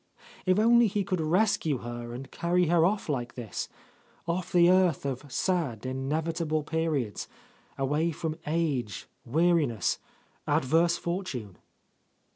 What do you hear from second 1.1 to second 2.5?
rescue her and